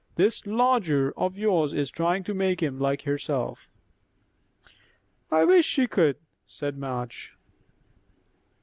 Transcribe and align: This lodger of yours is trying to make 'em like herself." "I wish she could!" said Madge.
This 0.15 0.47
lodger 0.47 1.13
of 1.15 1.37
yours 1.37 1.73
is 1.75 1.91
trying 1.91 2.23
to 2.23 2.33
make 2.33 2.63
'em 2.63 2.79
like 2.79 3.03
herself." 3.03 3.69
"I 5.29 5.45
wish 5.45 5.63
she 5.65 5.85
could!" 5.85 6.15
said 6.47 6.75
Madge. 6.75 7.35